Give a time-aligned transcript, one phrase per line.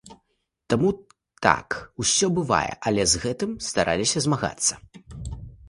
[0.73, 0.89] Таму,
[1.47, 1.69] так,
[2.05, 4.73] усё бывае, але з гэтым стараліся змагацца.